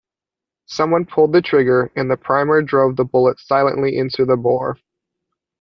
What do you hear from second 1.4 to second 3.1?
trigger and the primer drove the